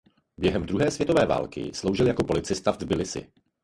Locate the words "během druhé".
0.37-0.91